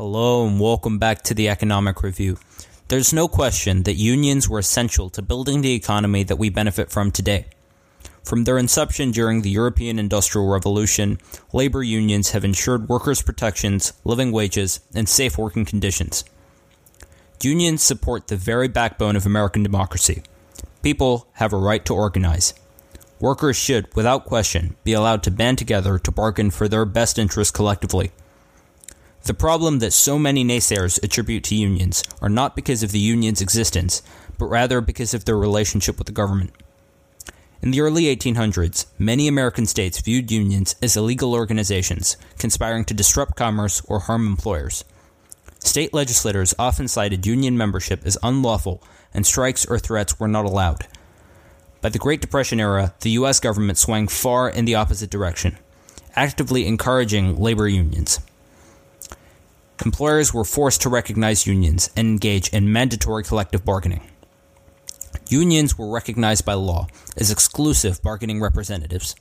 [0.00, 2.38] Hello and welcome back to the Economic Review.
[2.88, 7.10] There's no question that unions were essential to building the economy that we benefit from
[7.10, 7.48] today.
[8.24, 11.18] From their inception during the European Industrial Revolution,
[11.52, 16.24] labor unions have ensured workers' protections, living wages, and safe working conditions.
[17.42, 20.22] Unions support the very backbone of American democracy.
[20.82, 22.54] People have a right to organize.
[23.20, 27.52] Workers should, without question, be allowed to band together to bargain for their best interests
[27.52, 28.12] collectively.
[29.24, 33.42] The problem that so many naysayers attribute to unions are not because of the union's
[33.42, 34.02] existence,
[34.38, 36.52] but rather because of their relationship with the government.
[37.62, 43.36] In the early 1800s, many American states viewed unions as illegal organizations, conspiring to disrupt
[43.36, 44.84] commerce or harm employers.
[45.58, 50.86] State legislators often cited union membership as unlawful, and strikes or threats were not allowed.
[51.82, 53.40] By the Great Depression era, the U.S.
[53.40, 55.58] government swung far in the opposite direction,
[56.16, 58.20] actively encouraging labor unions.
[59.84, 64.02] Employers were forced to recognize unions and engage in mandatory collective bargaining.
[65.28, 69.14] Unions were recognized by law as exclusive bargaining representatives,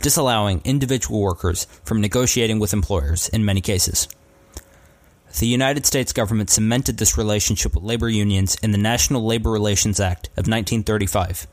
[0.00, 4.06] disallowing individual workers from negotiating with employers in many cases.
[5.38, 9.98] The United States government cemented this relationship with labor unions in the National Labor Relations
[9.98, 11.48] Act of 1935.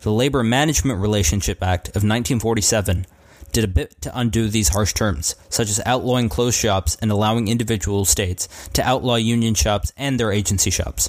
[0.00, 3.06] The Labor Management Relationship Act of 1947
[3.54, 7.48] did a bit to undo these harsh terms, such as outlawing closed shops and allowing
[7.48, 11.08] individual states to outlaw union shops and their agency shops.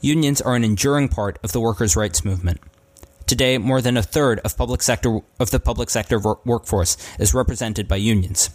[0.00, 2.60] Unions are an enduring part of the workers' rights movement.
[3.26, 7.88] Today, more than a third of public sector of the public sector workforce is represented
[7.88, 8.50] by unions.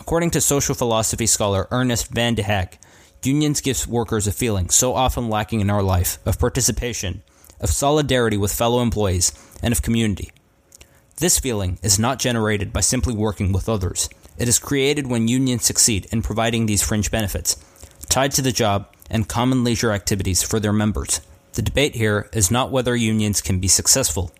[0.00, 2.78] According to social philosophy scholar Ernest van den Haag,
[3.24, 7.22] unions give workers a feeling so often lacking in our life of participation,
[7.60, 10.30] of solidarity with fellow employees, and of community.
[11.18, 14.08] This feeling is not generated by simply working with others.
[14.36, 17.56] It is created when unions succeed in providing these fringe benefits,
[18.08, 21.20] tied to the job and common leisure activities for their members.
[21.52, 24.32] The debate here is not whether unions can be successful.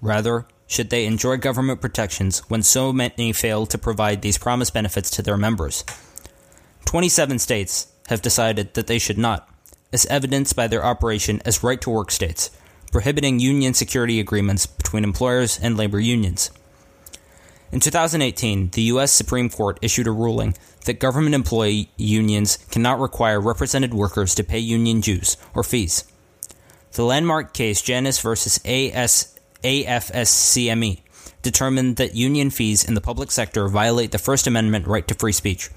[0.00, 5.10] Rather, should they enjoy government protections when so many fail to provide these promised benefits
[5.10, 5.84] to their members?
[6.86, 9.48] 27 states have decided that they should not,
[9.92, 12.50] as evidenced by their operation as right to work states,
[12.96, 16.50] prohibiting union security agreements between employers and labor unions.
[17.70, 19.12] In 2018, the U.S.
[19.12, 24.58] Supreme Court issued a ruling that government employee unions cannot require represented workers to pay
[24.58, 26.10] union dues or fees.
[26.92, 31.02] The landmark case Janus versus AS, AFSCME
[31.42, 35.32] determined that union fees in the public sector violate the First Amendment right to free
[35.32, 35.68] speech,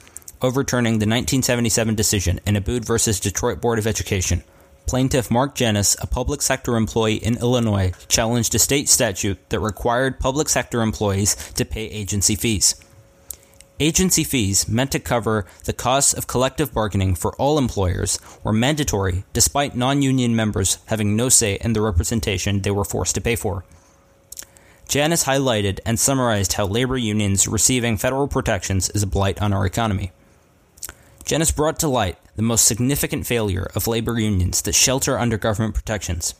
[0.42, 4.42] overturning the 1977 decision in Abood versus Detroit Board of Education.
[4.90, 10.20] Plaintiff Mark Janus, a public sector employee in Illinois, challenged a state statute that required
[10.20, 12.74] public sector employees to pay agency fees.
[13.80, 19.26] Agency fees, meant to cover the costs of collective bargaining for all employers, were mandatory
[19.32, 23.36] despite non union members having no say in the representation they were forced to pay
[23.36, 23.64] for.
[24.88, 29.68] Janus highlighted and summarized how labor unions receiving federal protections is a blight on our
[29.68, 30.12] economy.
[31.26, 35.76] Janus brought to light the most significant failure of labor unions that shelter under government
[35.76, 36.34] protections.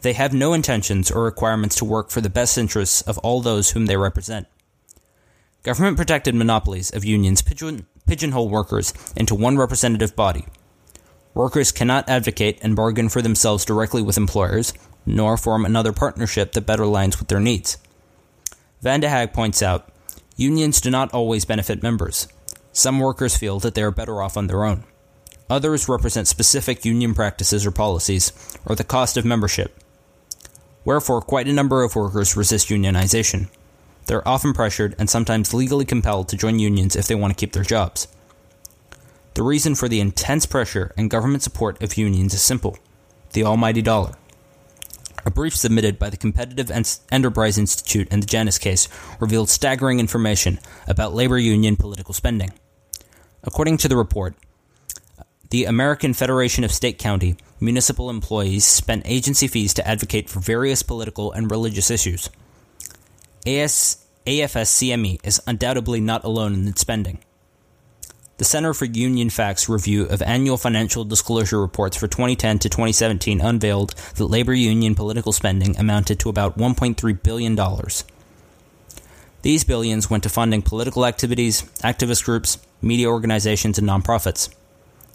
[0.00, 3.72] They have no intentions or requirements to work for the best interests of all those
[3.72, 4.46] whom they represent.
[5.62, 10.46] Government protected monopolies of unions pigeon, pigeonhole workers into one representative body.
[11.34, 14.72] Workers cannot advocate and bargain for themselves directly with employers,
[15.04, 17.76] nor form another partnership that better aligns with their needs.
[18.80, 19.92] Van den Haag points out
[20.36, 22.26] unions do not always benefit members.
[22.72, 24.84] Some workers feel that they are better off on their own.
[25.50, 28.32] Others represent specific union practices or policies,
[28.64, 29.76] or the cost of membership.
[30.84, 33.50] Wherefore, quite a number of workers resist unionization.
[34.06, 37.40] They are often pressured and sometimes legally compelled to join unions if they want to
[37.40, 38.06] keep their jobs.
[39.34, 42.78] The reason for the intense pressure and government support of unions is simple
[43.32, 44.14] the almighty dollar.
[45.26, 46.70] A brief submitted by the Competitive
[47.12, 48.88] Enterprise Institute in the Janus case
[49.20, 50.58] revealed staggering information
[50.88, 52.52] about labor union political spending.
[53.44, 54.34] According to the report,
[55.50, 60.82] the American Federation of State County municipal employees spent agency fees to advocate for various
[60.82, 62.30] political and religious issues.
[63.44, 67.18] AS, AFSCME is undoubtedly not alone in its spending.
[68.38, 73.40] The Center for Union Facts review of annual financial disclosure reports for 2010 to 2017
[73.40, 77.58] unveiled that labor union political spending amounted to about $1.3 billion.
[79.42, 84.54] These billions went to funding political activities, activist groups, media organizations, and nonprofits.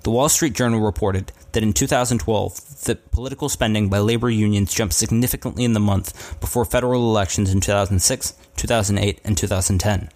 [0.05, 4.93] The Wall Street Journal reported that in 2012, the political spending by labor unions jumped
[4.93, 10.09] significantly in the month before federal elections in 2006, 2008, and 2010.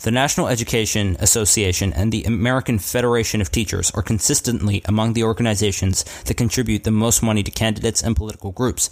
[0.00, 6.02] The National Education Association and the American Federation of Teachers are consistently among the organizations
[6.24, 8.90] that contribute the most money to candidates and political groups.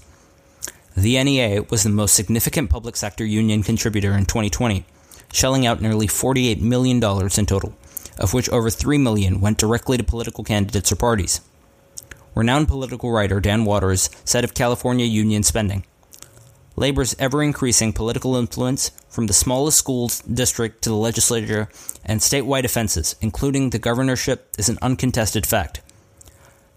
[0.96, 4.84] The NEA was the most significant public sector union contributor in 2020,
[5.32, 7.74] shelling out nearly $48 million in total,
[8.18, 11.40] of which over 3 million went directly to political candidates or parties.
[12.34, 15.84] Renowned political writer Dan Walters said of California union spending
[16.76, 21.68] Labor's ever increasing political influence, from the smallest school district to the legislature
[22.04, 25.82] and statewide offenses, including the governorship, is an uncontested fact.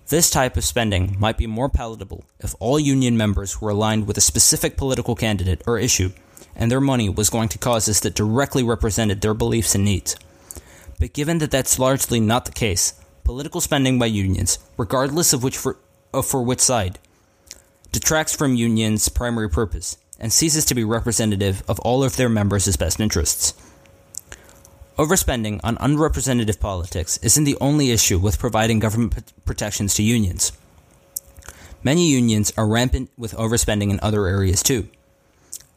[0.08, 4.18] This type of spending might be more palatable if all union members were aligned with
[4.18, 6.12] a specific political candidate or issue,
[6.56, 10.18] and their money was going to causes that directly represented their beliefs and needs.
[11.00, 12.94] But given that that's largely not the case,
[13.24, 15.78] political spending by unions, regardless of which for,
[16.14, 17.00] of for which side,
[17.92, 22.78] detracts from unions' primary purpose and ceases to be representative of all of their members'
[22.78, 23.54] best interests.
[24.98, 30.54] Overspending on unrepresentative politics isn't the only issue with providing government protections to unions.
[31.84, 34.88] Many unions are rampant with overspending in other areas too.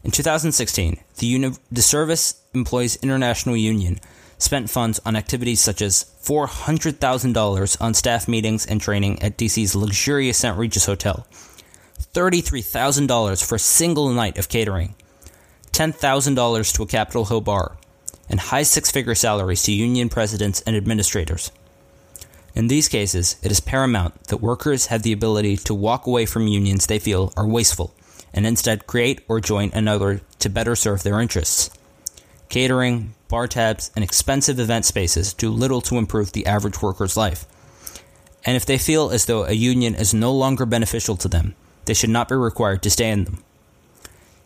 [0.04, 3.98] In 2016, the, Uni- the Service Employees International Union
[4.38, 10.38] spent funds on activities such as $400,000 on staff meetings and training at DC's luxurious
[10.38, 10.56] St.
[10.56, 11.26] Regis Hotel,
[12.14, 14.94] $33,000 for a single night of catering,
[15.72, 17.76] $10,000 to a Capitol Hill bar,
[18.30, 21.50] and high six figure salaries to union presidents and administrators.
[22.54, 26.48] In these cases, it is paramount that workers have the ability to walk away from
[26.48, 27.94] unions they feel are wasteful
[28.34, 31.70] and instead create or join another to better serve their interests.
[32.48, 37.44] Catering, bar tabs, and expensive event spaces do little to improve the average worker's life.
[38.44, 41.54] And if they feel as though a union is no longer beneficial to them,
[41.84, 43.44] they should not be required to stay in them.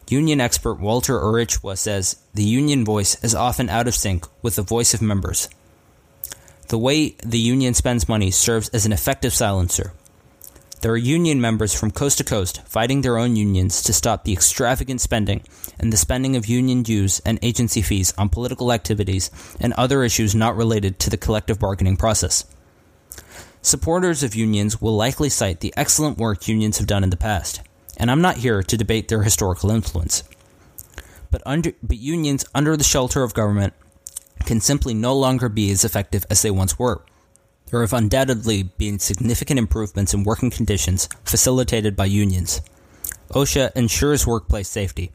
[0.09, 4.63] Union expert Walter Urichwa says the union voice is often out of sync with the
[4.63, 5.49] voice of members.
[6.69, 9.93] The way the union spends money serves as an effective silencer.
[10.83, 14.33] There are union members from coast to coast fighting their own unions to stop the
[14.33, 15.45] extravagant spending
[15.79, 19.31] and the spending of union dues and agency fees on political activities
[19.61, 22.45] and other issues not related to the collective bargaining process.
[23.63, 27.61] Supporters of unions will likely cite the excellent work unions have done in the past
[27.97, 30.25] and I'm not here to debate their historical influence.
[31.31, 33.75] But, under, but unions under the shelter of government
[34.47, 37.05] can simply no longer be as effective as they once were.
[37.73, 42.61] There have undoubtedly been significant improvements in working conditions facilitated by unions.
[43.31, 45.11] OSHA ensures workplace safety.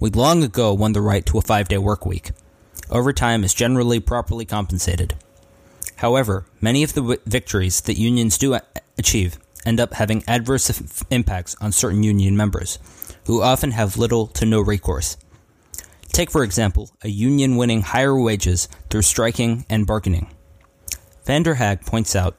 [0.00, 2.32] We long ago won the right to a five day work week.
[2.90, 5.14] Overtime is generally properly compensated.
[5.94, 8.62] However, many of the w- victories that unions do a-
[8.98, 12.80] achieve end up having adverse impacts on certain union members,
[13.26, 15.16] who often have little to no recourse.
[16.08, 20.26] Take, for example, a union winning higher wages through striking and bargaining.
[21.24, 22.36] Van den Haag points out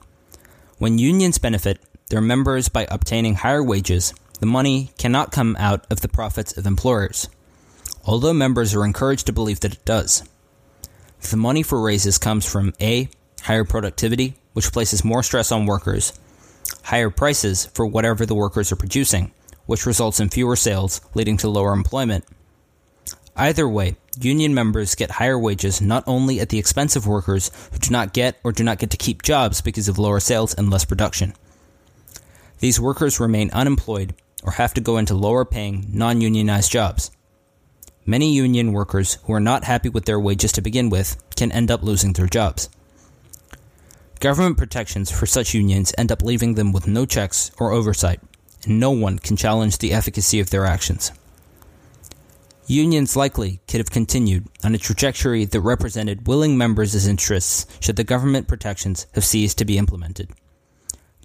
[0.78, 6.02] when unions benefit their members by obtaining higher wages, the money cannot come out of
[6.02, 7.30] the profits of employers,
[8.04, 10.24] although members are encouraged to believe that it does.
[11.30, 13.10] The money for raises comes from A.
[13.44, 16.14] Higher productivity, which places more stress on workers,
[16.84, 19.32] higher prices for whatever the workers are producing,
[19.66, 22.26] which results in fewer sales, leading to lower employment.
[23.36, 27.80] Either way, union members get higher wages not only at the expense of workers who
[27.80, 30.70] do not get or do not get to keep jobs because of lower sales and
[30.70, 31.34] less production.
[32.60, 37.10] These workers remain unemployed or have to go into lower paying, non unionized jobs.
[38.06, 41.72] Many union workers who are not happy with their wages to begin with can end
[41.72, 42.70] up losing their jobs.
[44.20, 48.20] Government protections for such unions end up leaving them with no checks or oversight,
[48.66, 51.12] and no one can challenge the efficacy of their actions.
[52.68, 58.06] Unions likely could have continued on a trajectory that represented willing members' interests should the
[58.06, 60.30] government protections have ceased to be implemented.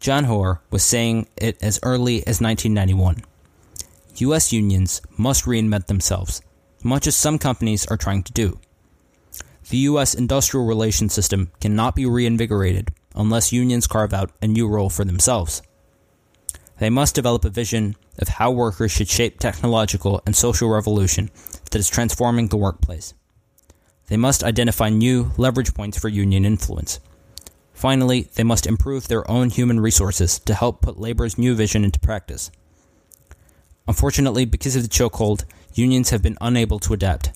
[0.01, 3.23] John Hoerr was saying it as early as 1991.
[4.17, 4.53] U.S.
[4.53, 6.43] unions must reinvent themselves,
[6.83, 8.59] much as some companies are trying to do.
[9.71, 10.15] The U.S.
[10.15, 15.63] industrial relations system cannot be reinvigorated unless unions carve out a new role for themselves.
[16.79, 21.31] They must develop a vision of how workers should shape technological and social revolution
[21.71, 23.15] that is transforming the workplace.
[24.07, 27.01] They must identify new leverage points for union influence.
[27.75, 32.01] Finally, they must improve their own human resources to help put labor's new vision into
[32.01, 32.51] practice.
[33.87, 35.45] Unfortunately, because of the chokehold,
[35.75, 37.33] unions have been unable to adapt.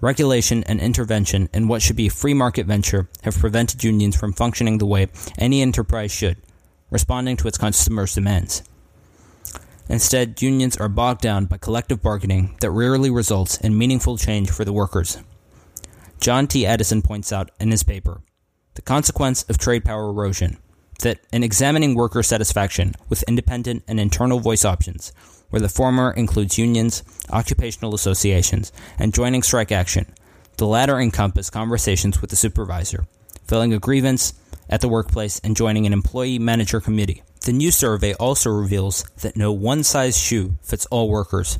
[0.00, 4.32] Regulation and intervention in what should be a free market venture have prevented unions from
[4.32, 5.08] functioning the way
[5.38, 6.36] any enterprise should,
[6.90, 8.62] responding to its customers' demands.
[9.88, 14.64] Instead, unions are bogged down by collective bargaining that rarely results in meaningful change for
[14.64, 15.18] the workers.
[16.20, 16.66] John T.
[16.66, 18.20] Addison points out in his paper
[18.74, 20.58] the consequence of trade power erosion
[21.00, 25.12] that in examining worker satisfaction with independent and internal voice options,
[25.50, 30.06] where the former includes unions, occupational associations, and joining strike action,
[30.56, 33.06] the latter encompass conversations with the supervisor,
[33.46, 34.32] filling a grievance
[34.68, 37.22] at the workplace, and joining an employee manager committee.
[37.40, 41.58] The new survey also reveals that no one size shoe fits all workers.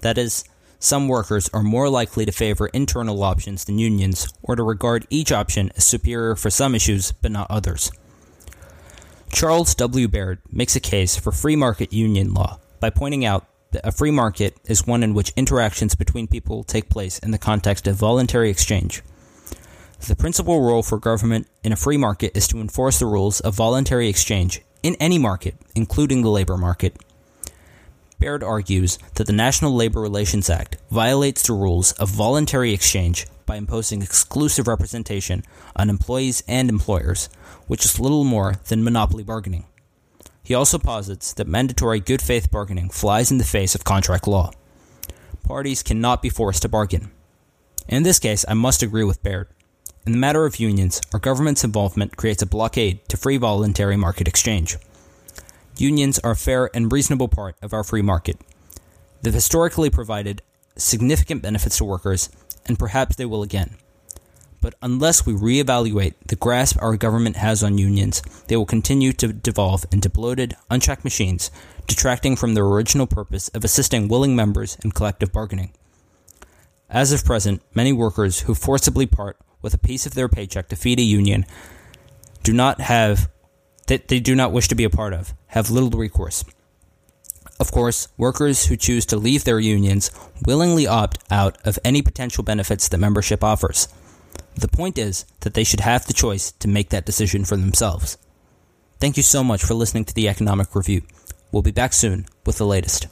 [0.00, 0.44] That is,
[0.78, 5.30] some workers are more likely to favor internal options than unions, or to regard each
[5.30, 7.92] option as superior for some issues but not others.
[9.32, 10.08] Charles W.
[10.08, 14.10] Baird makes a case for free market union law by pointing out that a free
[14.10, 18.50] market is one in which interactions between people take place in the context of voluntary
[18.50, 19.02] exchange.
[20.06, 23.54] The principal role for government in a free market is to enforce the rules of
[23.54, 26.96] voluntary exchange in any market, including the labor market.
[28.18, 33.56] Baird argues that the National Labor Relations Act violates the rules of voluntary exchange by
[33.56, 35.44] imposing exclusive representation
[35.76, 37.28] on employees and employers,
[37.66, 39.64] which is little more than monopoly bargaining.
[40.42, 44.50] He also posits that mandatory good faith bargaining flies in the face of contract law.
[45.44, 47.10] Parties cannot be forced to bargain.
[47.86, 49.48] In this case, I must agree with Baird.
[50.10, 54.26] In the matter of unions, our government's involvement creates a blockade to free voluntary market
[54.26, 54.76] exchange.
[55.76, 58.36] Unions are a fair and reasonable part of our free market.
[59.22, 60.42] They've historically provided
[60.74, 62.28] significant benefits to workers,
[62.66, 63.76] and perhaps they will again.
[64.60, 69.32] But unless we reevaluate the grasp our government has on unions, they will continue to
[69.32, 71.52] devolve into bloated, unchecked machines,
[71.86, 75.70] detracting from their original purpose of assisting willing members in collective bargaining.
[76.88, 80.76] As of present, many workers who forcibly part with a piece of their paycheck to
[80.76, 81.44] feed a union
[82.42, 83.30] do not have
[83.86, 86.44] that they do not wish to be a part of have little recourse.
[87.58, 90.10] Of course, workers who choose to leave their unions
[90.46, 93.88] willingly opt out of any potential benefits that membership offers.
[94.54, 98.16] The point is that they should have the choice to make that decision for themselves.
[98.98, 101.02] Thank you so much for listening to the Economic Review.
[101.52, 103.08] We'll be back soon with the latest.